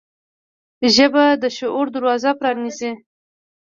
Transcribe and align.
ژبه 0.95 1.25
د 1.41 1.43
شعور 1.57 1.87
دروازه 1.95 2.31
پرانیزي 2.39 2.91